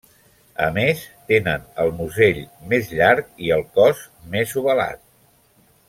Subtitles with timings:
[0.67, 2.39] A més, tenen el musell
[2.73, 4.03] més llarg i el cos
[4.35, 5.03] més ovalat.